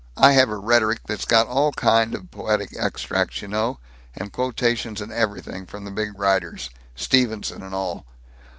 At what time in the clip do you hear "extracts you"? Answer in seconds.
2.75-3.47